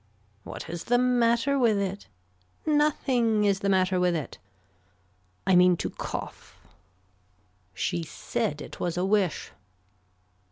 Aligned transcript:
What 0.43 0.67
is 0.67 0.85
the 0.85 0.97
matter 0.97 1.59
with 1.59 1.77
it. 1.77 2.07
Nothing 2.65 3.45
is 3.45 3.59
the 3.59 3.69
matter 3.69 3.99
with 3.99 4.15
it. 4.15 4.39
I 5.45 5.55
mean 5.55 5.77
to 5.77 5.91
cough. 5.91 6.59
She 7.75 8.01
said 8.01 8.63
it 8.63 8.79
was 8.79 8.97
a 8.97 9.05
wish. 9.05 9.51